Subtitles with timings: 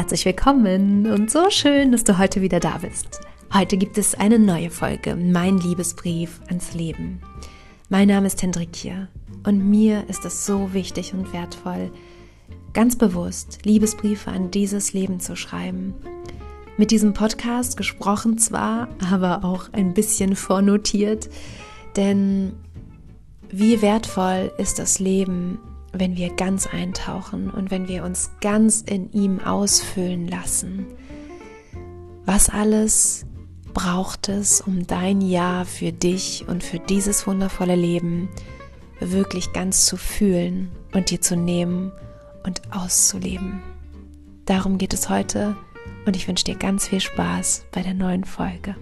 [0.00, 3.20] Herzlich willkommen und so schön, dass du heute wieder da bist.
[3.52, 7.20] Heute gibt es eine neue Folge, mein Liebesbrief ans Leben.
[7.90, 9.08] Mein Name ist Hendrikia
[9.44, 11.92] und mir ist es so wichtig und wertvoll,
[12.72, 15.92] ganz bewusst Liebesbriefe an dieses Leben zu schreiben.
[16.78, 21.28] Mit diesem Podcast gesprochen zwar, aber auch ein bisschen vornotiert,
[21.96, 22.54] denn
[23.50, 25.58] wie wertvoll ist das Leben,
[25.92, 30.86] wenn wir ganz eintauchen und wenn wir uns ganz in ihm ausfüllen lassen.
[32.24, 33.26] Was alles
[33.74, 38.28] braucht es, um dein Ja für dich und für dieses wundervolle Leben
[39.00, 41.92] wirklich ganz zu fühlen und dir zu nehmen
[42.44, 43.62] und auszuleben.
[44.44, 45.56] Darum geht es heute
[46.06, 48.76] und ich wünsche dir ganz viel Spaß bei der neuen Folge.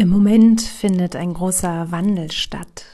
[0.00, 2.86] Im Moment findet ein großer Wandel statt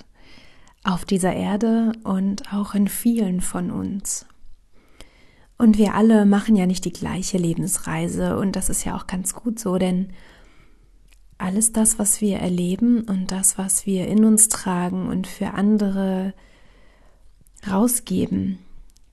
[0.83, 4.27] auf dieser Erde und auch in vielen von uns.
[5.57, 9.37] Und wir alle machen ja nicht die gleiche Lebensreise und das ist ja auch ganz
[9.37, 10.09] gut so, denn
[11.39, 16.35] alles das, was wir erleben und das, was wir in uns tragen und für andere
[17.71, 18.59] rausgeben,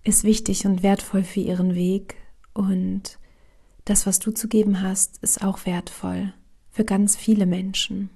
[0.03, 2.15] ist wichtig und wertvoll für ihren Weg
[2.55, 3.19] und
[3.85, 6.33] das, was du zu geben hast, ist auch wertvoll
[6.73, 8.09] für ganz viele Menschen.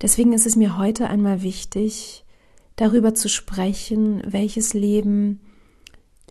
[0.00, 2.24] Deswegen ist es mir heute einmal wichtig,
[2.76, 5.40] darüber zu sprechen, welches Leben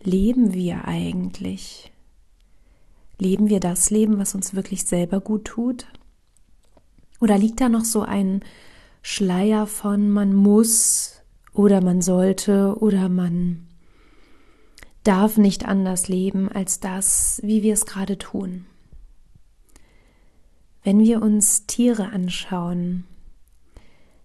[0.02, 1.92] leben wir eigentlich?
[3.18, 5.86] Leben wir das Leben, was uns wirklich selber gut tut?
[7.20, 8.40] Oder liegt da noch so ein
[9.00, 11.22] Schleier von man muss
[11.52, 13.68] oder man sollte oder man
[15.04, 18.66] darf nicht anders leben als das, wie wir es gerade tun?
[20.84, 23.04] Wenn wir uns Tiere anschauen,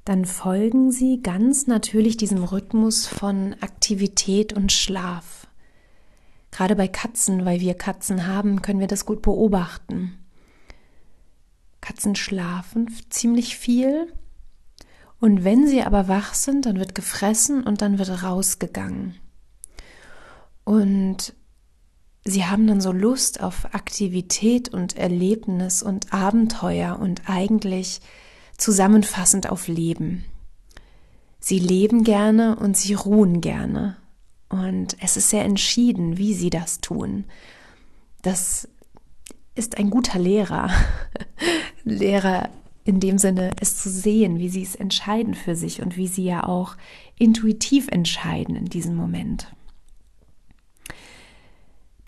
[0.04, 5.48] dann folgen sie ganz natürlich diesem Rhythmus von Aktivität und Schlaf.
[6.52, 10.18] Gerade bei Katzen, weil wir Katzen haben, können wir das gut beobachten.
[11.80, 14.12] Katzen schlafen ziemlich viel
[15.22, 19.16] und wenn sie aber wach sind, dann wird gefressen und dann wird rausgegangen.
[20.66, 21.34] Und
[22.29, 28.01] Sie haben dann so Lust auf Aktivität und Erlebnis und Abenteuer und eigentlich
[28.56, 30.25] zusammenfassend auf Leben.
[31.39, 33.97] Sie leben gerne und sie ruhen gerne.
[34.47, 37.25] Und es ist sehr entschieden, wie sie das tun.
[38.22, 38.68] Das
[39.56, 40.69] ist ein guter Lehrer.
[41.84, 42.50] Lehrer
[42.84, 46.25] in dem Sinne, es zu sehen, wie sie es entscheiden für sich und wie sie
[46.25, 46.75] ja auch
[47.18, 49.47] intuitiv entscheiden in diesem Moment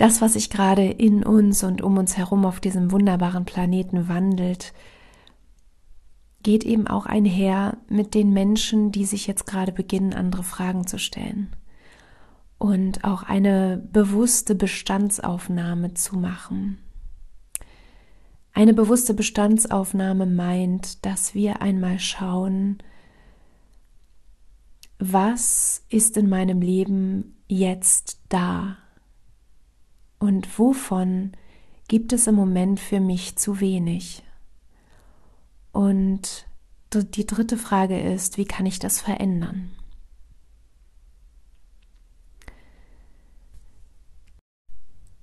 [0.02, 4.74] das, was sich gerade in uns und um uns herum auf diesem wunderbaren Planeten wandelt,
[6.42, 10.98] geht eben auch einher mit den Menschen, die sich jetzt gerade beginnen, andere Fragen zu
[10.98, 11.56] stellen.
[12.58, 16.80] Und auch eine bewusste Bestandsaufnahme zu machen.
[18.54, 22.80] Eine bewusste Bestandsaufnahme meint, dass wir einmal schauen,
[24.98, 28.81] was ist in meinem Leben jetzt da?
[30.22, 31.32] Und wovon
[31.88, 34.22] gibt es im Moment für mich zu wenig?
[35.72, 36.46] Und
[36.94, 39.72] die dritte Frage ist, wie kann ich das verändern?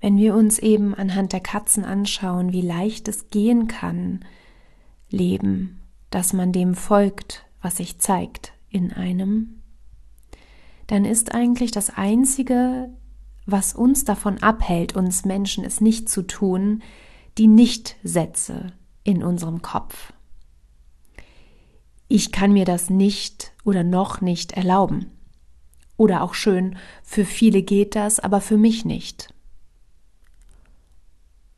[0.01, 4.25] Wenn wir uns eben anhand der Katzen anschauen, wie leicht es gehen kann,
[5.11, 9.63] Leben, dass man dem folgt, was sich zeigt in einem,
[10.89, 12.91] dann ist eigentlich das Einzige,
[13.51, 16.83] was uns davon abhält, uns Menschen es nicht zu tun,
[17.39, 18.73] die Nicht-Sätze
[19.05, 20.13] in unserem Kopf.
[22.09, 25.13] Ich kann mir das nicht oder noch nicht erlauben.
[25.97, 29.33] Oder auch schön, für viele geht das, aber für mich nicht.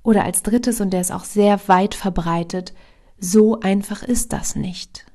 [0.02, 2.72] Oder als drittes, und der ist auch sehr weit verbreitet,
[3.18, 5.06] so einfach ist das nicht.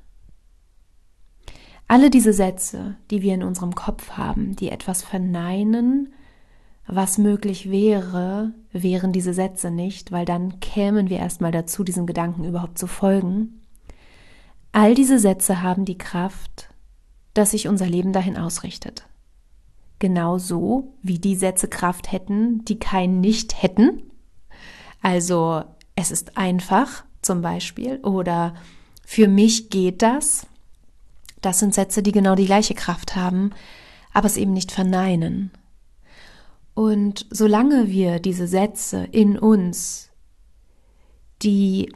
[1.88, 6.12] Alle diese Sätze, die wir in unserem Kopf haben, die etwas verneinen,
[6.86, 12.44] was möglich wäre, wären diese Sätze nicht, weil dann kämen wir erstmal dazu, diesem Gedanken
[12.44, 13.62] überhaupt zu folgen.
[14.72, 16.68] All diese Sätze haben die Kraft,
[17.34, 19.06] dass sich unser Leben dahin ausrichtet.
[19.98, 24.02] Genauso wie die Sätze Kraft hätten, die kein Nicht hätten.
[25.02, 28.54] Also es ist einfach zum Beispiel oder
[29.04, 30.46] für mich geht das.
[31.40, 33.50] Das sind Sätze, die genau die gleiche Kraft haben,
[34.12, 35.50] aber es eben nicht verneinen.
[36.76, 40.10] Und solange wir diese Sätze in uns,
[41.40, 41.90] die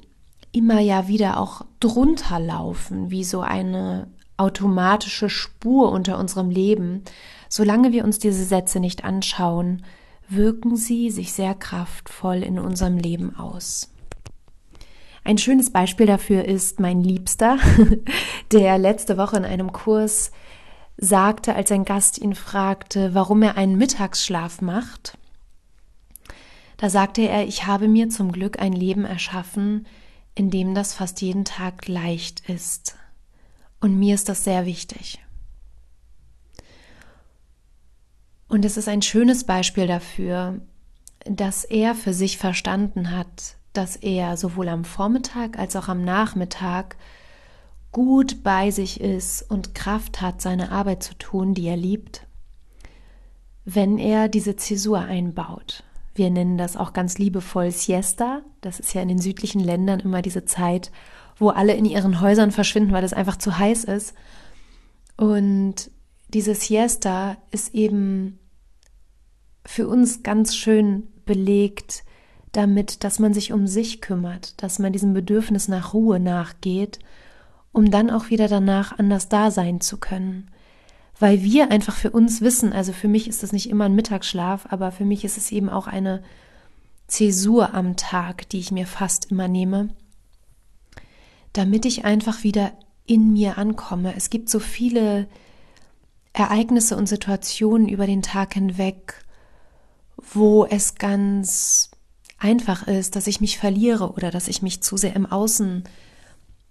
[0.53, 7.03] immer ja wieder auch drunter laufen, wie so eine automatische Spur unter unserem Leben,
[7.51, 9.85] solange wir uns diese Sätze nicht anschauen,
[10.31, 13.93] wirken sie sich sehr kraftvoll in unserem Leben aus.
[15.25, 17.59] Ein schönes Beispiel dafür ist mein Liebster,
[18.51, 20.31] der letzte Woche in einem Kurs
[21.01, 25.17] sagte, als ein Gast ihn fragte, warum er einen Mittagsschlaf macht.
[26.77, 29.87] Da sagte er, ich habe mir zum Glück ein Leben erschaffen,
[30.35, 32.97] in dem das fast jeden Tag leicht ist.
[33.81, 35.19] Und mir ist das sehr wichtig.
[38.49, 40.61] Und es ist ein schönes Beispiel dafür,
[41.25, 46.97] dass er für sich verstanden hat, dass er sowohl am Vormittag als auch am Nachmittag
[47.93, 52.27] gut bei sich ist und Kraft hat, seine Arbeit zu tun, die er liebt,
[53.65, 55.85] wenn er diese Zäsur einbaut.
[56.15, 58.43] Wir nennen das auch ganz liebevoll Siesta.
[58.61, 60.91] Das ist ja in den südlichen Ländern immer diese Zeit,
[61.37, 64.15] wo alle in ihren Häusern verschwinden, weil es einfach zu heiß ist.
[65.17, 65.91] Und
[66.29, 68.39] diese Siesta ist eben
[69.65, 72.05] für uns ganz schön belegt
[72.53, 76.99] damit, dass man sich um sich kümmert, dass man diesem Bedürfnis nach Ruhe nachgeht,
[77.73, 80.51] um dann auch wieder danach anders da sein zu können.
[81.19, 84.67] Weil wir einfach für uns wissen, also für mich ist das nicht immer ein Mittagsschlaf,
[84.71, 86.23] aber für mich ist es eben auch eine
[87.07, 89.91] Zäsur am Tag, die ich mir fast immer nehme,
[91.53, 92.73] damit ich einfach wieder
[93.07, 94.15] in mir ankomme.
[94.17, 95.29] Es gibt so viele
[96.33, 99.25] Ereignisse und Situationen über den Tag hinweg,
[100.17, 101.91] wo es ganz
[102.39, 105.85] einfach ist, dass ich mich verliere oder dass ich mich zu sehr im Außen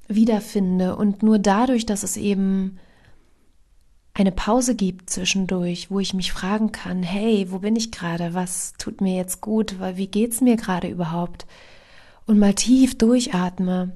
[0.10, 0.96] wiederfinde.
[0.96, 2.78] Und nur dadurch, dass es eben
[4.14, 8.34] eine Pause gibt zwischendurch, wo ich mich fragen kann, hey, wo bin ich gerade?
[8.34, 9.78] Was tut mir jetzt gut?
[9.96, 11.46] Wie geht's mir gerade überhaupt?
[12.26, 13.94] Und mal tief durchatme.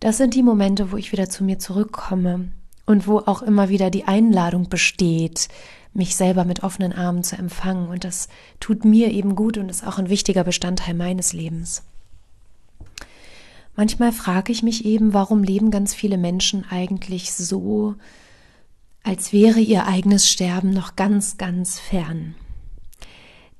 [0.00, 2.48] Das sind die Momente, wo ich wieder zu mir zurückkomme
[2.86, 5.48] und wo auch immer wieder die Einladung besteht,
[5.94, 7.88] mich selber mit offenen Armen zu empfangen.
[7.88, 8.28] Und das
[8.58, 11.84] tut mir eben gut und ist auch ein wichtiger Bestandteil meines Lebens.
[13.74, 17.94] Manchmal frage ich mich eben, warum leben ganz viele Menschen eigentlich so,
[19.02, 22.34] als wäre ihr eigenes Sterben noch ganz, ganz fern.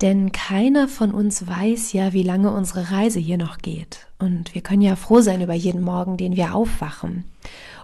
[0.02, 4.08] Denn keiner von uns weiß ja, wie lange unsere Reise hier noch geht.
[4.18, 7.24] Und wir können ja froh sein über jeden Morgen, den wir aufwachen.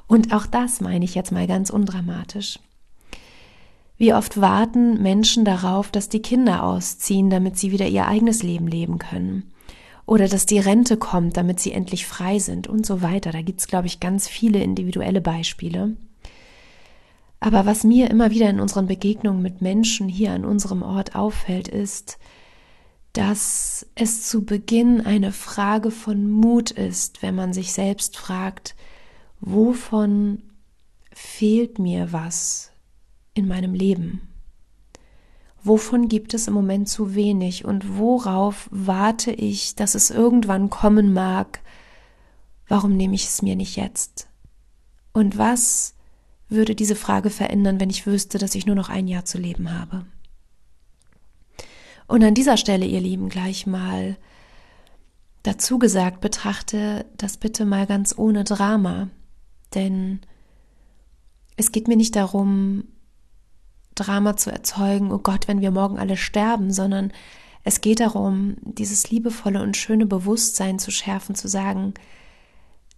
[0.08, 2.58] Und auch das meine ich jetzt mal ganz undramatisch.
[3.98, 8.66] Wie oft warten Menschen darauf, dass die Kinder ausziehen, damit sie wieder ihr eigenes Leben
[8.66, 9.52] leben können?
[10.08, 13.30] Oder dass die Rente kommt, damit sie endlich frei sind und so weiter.
[13.30, 15.96] Da gibt's, glaube ich, ganz viele individuelle Beispiele.
[17.40, 21.68] Aber was mir immer wieder in unseren Begegnungen mit Menschen hier an unserem Ort auffällt,
[21.68, 22.18] ist,
[23.12, 28.76] dass es zu Beginn eine Frage von Mut ist, wenn man sich selbst fragt,
[29.40, 30.42] wovon
[31.12, 32.72] fehlt mir was?
[33.38, 34.20] in meinem Leben?
[35.64, 41.12] Wovon gibt es im Moment zu wenig und worauf warte ich, dass es irgendwann kommen
[41.12, 41.60] mag?
[42.68, 44.28] Warum nehme ich es mir nicht jetzt?
[45.12, 45.94] Und was
[46.48, 49.72] würde diese Frage verändern, wenn ich wüsste, dass ich nur noch ein Jahr zu leben
[49.72, 50.06] habe?
[52.06, 54.16] Und an dieser Stelle, ihr Lieben, gleich mal
[55.42, 59.08] dazu gesagt, betrachte das bitte mal ganz ohne Drama,
[59.74, 60.20] denn
[61.56, 62.84] es geht mir nicht darum,
[63.98, 67.12] Drama zu erzeugen, oh Gott, wenn wir morgen alle sterben, sondern
[67.64, 71.94] es geht darum, dieses liebevolle und schöne Bewusstsein zu schärfen, zu sagen,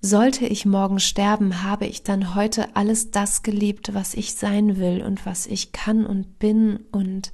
[0.01, 5.03] sollte ich morgen sterben, habe ich dann heute alles das gelebt, was ich sein will
[5.03, 7.33] und was ich kann und bin und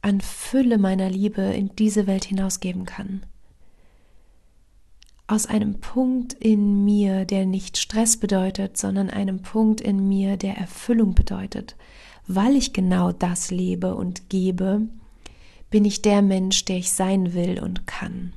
[0.00, 3.22] an Fülle meiner Liebe in diese Welt hinausgeben kann.
[5.28, 10.56] Aus einem Punkt in mir, der nicht Stress bedeutet, sondern einem Punkt in mir, der
[10.56, 11.76] Erfüllung bedeutet,
[12.26, 14.82] weil ich genau das lebe und gebe,
[15.70, 18.32] bin ich der Mensch, der ich sein will und kann.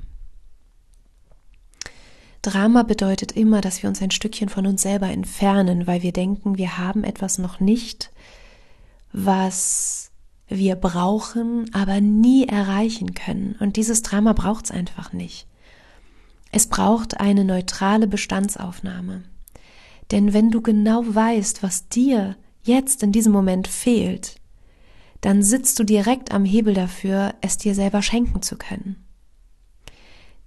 [2.42, 6.58] Drama bedeutet immer, dass wir uns ein Stückchen von uns selber entfernen, weil wir denken,
[6.58, 8.12] wir haben etwas noch nicht,
[9.12, 10.12] was
[10.48, 13.56] wir brauchen, aber nie erreichen können.
[13.60, 15.48] Und dieses Drama braucht es einfach nicht.
[16.52, 19.24] Es braucht eine neutrale Bestandsaufnahme.
[20.12, 24.36] Denn wenn du genau weißt, was dir jetzt in diesem Moment fehlt,
[25.22, 29.04] dann sitzt du direkt am Hebel dafür, es dir selber schenken zu können.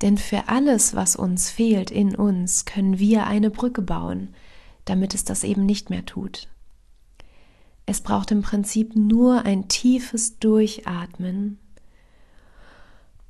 [0.02, 4.34] Denn für alles, was uns fehlt in uns, können wir eine Brücke bauen,
[4.84, 6.48] damit es das eben nicht mehr tut.
[7.86, 11.58] Es braucht im Prinzip nur ein tiefes Durchatmen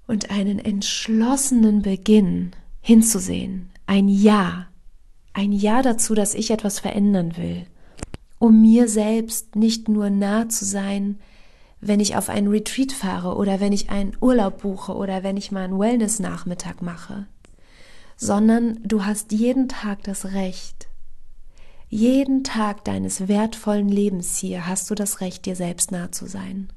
[0.06, 4.66] und einen entschlossenen Beginn hinzusehen, ein Ja,
[5.32, 7.66] ein Ja dazu, dass ich etwas verändern will
[8.38, 11.18] um mir selbst nicht nur nah zu sein,
[11.80, 15.52] wenn ich auf einen Retreat fahre oder wenn ich einen Urlaub buche oder wenn ich
[15.52, 17.26] mal einen Wellness-Nachmittag mache,
[18.16, 20.88] sondern du hast jeden Tag das Recht,
[21.88, 26.68] jeden Tag deines wertvollen Lebens hier hast du das Recht, dir selbst nah zu sein.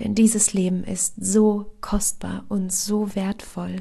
[0.00, 3.76] Denn dieses Leben ist so kostbar und so wertvoll.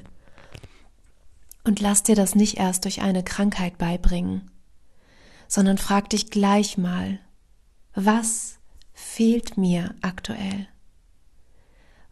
[1.63, 4.49] Und lass dir das nicht erst durch eine Krankheit beibringen,
[5.49, 7.19] sondern frag dich gleich mal,
[7.95, 8.59] was
[8.93, 10.67] fehlt mir aktuell?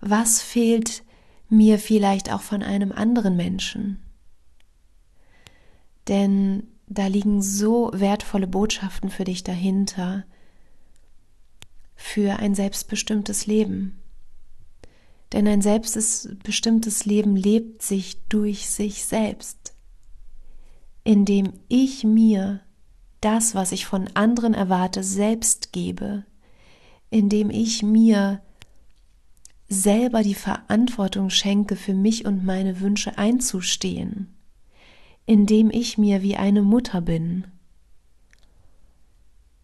[0.02, 1.04] Was fehlt
[1.48, 4.04] mir vielleicht auch von einem anderen Menschen?
[6.08, 10.26] Denn da liegen so wertvolle Botschaften für dich dahinter,
[11.96, 14.02] für ein selbstbestimmtes Leben.
[15.32, 19.76] Denn ein selbstbestimmtes Leben lebt sich durch sich selbst,
[21.04, 22.62] indem ich mir
[23.22, 26.26] das, was ich von anderen erwarte, selbst gebe,
[27.10, 28.42] indem ich mir
[29.70, 34.34] selber die Verantwortung schenke, für mich und meine Wünsche einzustehen,
[35.26, 37.46] indem ich mir wie eine Mutter bin,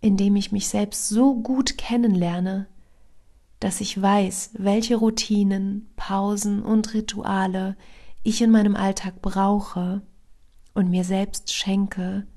[0.01, 2.67] indem ich mich selbst so gut kennenlerne,
[3.61, 7.77] dass ich weiß, welche Routinen, Pausen und Rituale
[8.23, 10.01] ich in meinem Alltag brauche
[10.73, 12.27] und mir selbst schenke,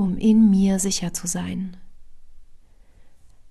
[0.00, 1.76] um in mir sicher zu sein.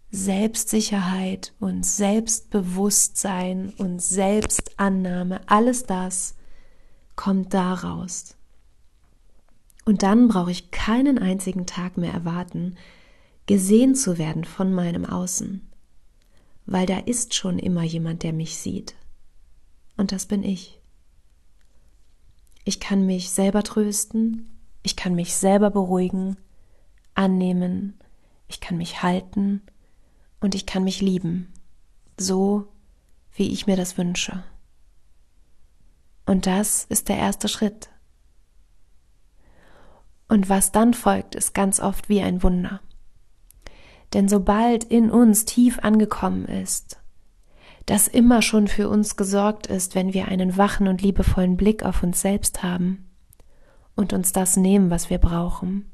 [0.09, 6.33] Selbstsicherheit und Selbstbewusstsein und Selbstannahme, alles das
[7.15, 8.35] kommt daraus.
[9.85, 12.77] Und dann brauche ich keinen einzigen Tag mehr erwarten,
[13.45, 15.69] gesehen zu werden von meinem Außen,
[16.65, 18.95] weil da ist schon immer jemand, der mich sieht.
[19.97, 20.79] Und das bin ich.
[22.65, 24.58] Ich kann mich selber trösten,
[24.89, 26.35] ich kann mich selber beruhigen,
[27.13, 27.99] annehmen,
[28.47, 29.61] ich kann mich halten
[30.41, 31.53] und ich kann mich lieben,
[32.17, 32.65] so
[33.33, 34.43] wie ich mir das wünsche.
[36.25, 37.91] Und das ist der erste Schritt.
[40.27, 42.81] Und was dann folgt, ist ganz oft wie ein Wunder.
[44.13, 46.99] Denn sobald in uns tief angekommen ist,
[47.85, 52.01] dass immer schon für uns gesorgt ist, wenn wir einen wachen und liebevollen Blick auf
[52.01, 53.08] uns selbst haben
[53.99, 55.91] und uns das nehmen, was wir brauchen,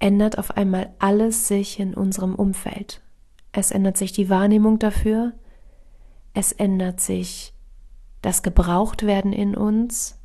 [0.00, 3.00] ändert auf einmal alles sich in unserem Umfeld.
[3.52, 5.32] Es ändert sich die Wahrnehmung dafür,
[6.34, 7.54] es ändert sich
[8.20, 10.18] das Gebrauchtwerden in uns,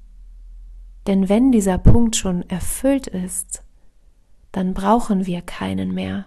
[1.06, 3.64] denn wenn dieser Punkt schon erfüllt ist,
[4.52, 6.26] dann brauchen wir keinen mehr.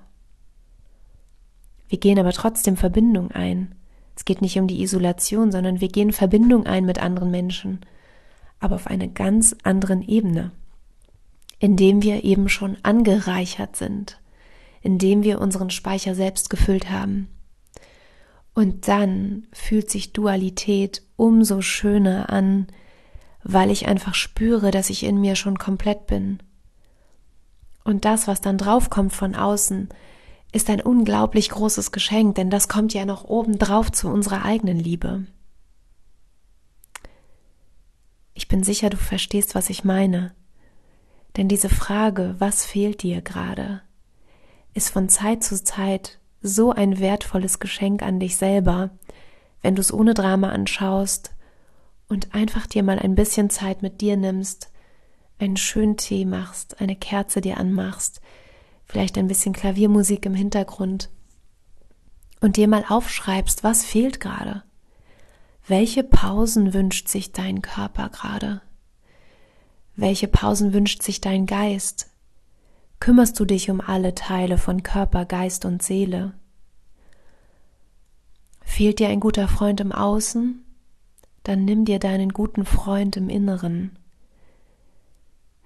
[1.88, 3.74] Wir gehen aber trotzdem Verbindung ein.
[4.14, 7.80] Es geht nicht um die Isolation, sondern wir gehen Verbindung ein mit anderen Menschen,
[8.60, 10.52] aber auf einer ganz anderen Ebene
[11.58, 14.20] indem wir eben schon angereichert sind,
[14.82, 17.28] indem wir unseren Speicher selbst gefüllt haben.
[18.54, 22.66] Und dann fühlt sich Dualität umso schöner an,
[23.42, 26.38] weil ich einfach spüre, dass ich in mir schon komplett bin.
[27.84, 29.88] Und das, was dann draufkommt von außen,
[30.52, 34.78] ist ein unglaublich großes Geschenk, denn das kommt ja noch oben drauf zu unserer eigenen
[34.78, 35.26] Liebe.
[38.36, 40.34] Ich bin sicher, du verstehst, was ich meine.
[41.38, 43.80] Denn diese Frage, was fehlt dir gerade,
[44.74, 48.90] ist von Zeit zu Zeit so ein wertvolles Geschenk an dich selber,
[49.62, 51.34] wenn du es ohne Drama anschaust
[52.08, 54.70] und einfach dir mal ein bisschen Zeit mit dir nimmst,
[55.38, 58.20] einen schönen Tee machst, eine Kerze dir anmachst,
[58.84, 61.08] vielleicht ein bisschen Klaviermusik im Hintergrund
[62.42, 64.62] und dir mal aufschreibst, was fehlt gerade.
[65.68, 68.62] Welche Pausen wünscht sich dein Körper gerade?
[69.96, 72.08] Welche Pausen wünscht sich dein Geist?
[73.00, 76.34] Kümmerst du dich um alle Teile von Körper, Geist und Seele?
[78.62, 80.64] Fehlt dir ein guter Freund im Außen?
[81.42, 83.98] Dann nimm dir deinen guten Freund im Inneren.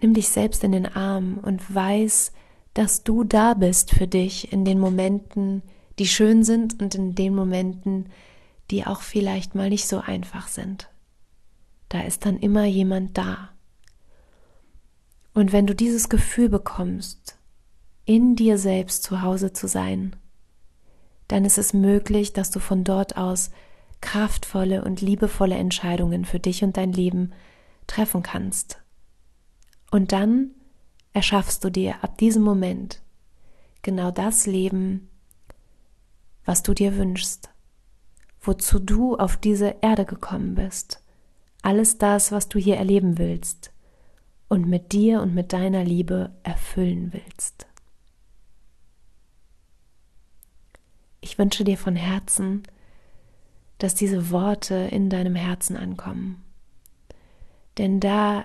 [0.01, 2.33] Nimm dich selbst in den Arm und weiß,
[2.73, 5.63] dass du da bist für dich in den Momenten,
[5.99, 8.07] die schön sind und in den Momenten,
[8.71, 10.91] die auch vielleicht mal nicht so einfach sind.
[11.89, 13.51] Da ist dann immer jemand da.
[15.35, 17.37] Und wenn du dieses Gefühl bekommst,
[18.05, 20.17] in dir selbst zu Hause zu sein,
[21.29, 23.51] dann ist es möglich, dass du von dort aus
[24.01, 27.33] kraftvolle und liebevolle Entscheidungen für dich und dein Leben
[27.87, 28.79] treffen kannst.
[29.91, 30.51] Und dann
[31.13, 33.03] erschaffst du dir ab diesem Moment
[33.83, 35.09] genau das Leben,
[36.45, 37.51] was du dir wünschst,
[38.41, 41.03] wozu du auf diese Erde gekommen bist,
[41.63, 43.73] alles das, was du hier erleben willst
[44.49, 47.67] und mit dir und mit deiner Liebe erfüllen willst.
[51.21, 52.63] Ich wünsche dir von Herzen,
[53.79, 56.43] dass diese Worte in deinem Herzen ankommen.
[57.79, 58.45] Denn da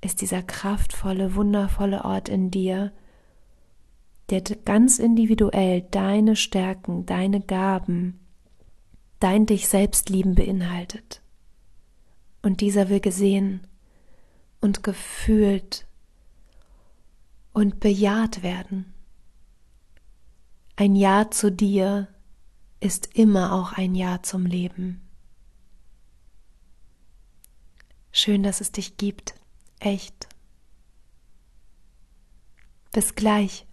[0.00, 2.92] ist dieser kraftvolle, wundervolle Ort in dir,
[4.30, 8.19] der ganz individuell deine Stärken, deine Gaben,
[9.20, 11.22] dein dich selbst lieben beinhaltet.
[12.42, 13.66] Und dieser will gesehen
[14.60, 15.86] und gefühlt
[17.52, 18.92] und bejaht werden.
[20.76, 22.08] Ein Ja zu dir
[22.80, 25.02] ist immer auch ein Ja zum Leben.
[28.12, 29.34] Schön, dass es dich gibt.
[29.78, 30.28] Echt.
[32.92, 33.66] Bis gleich.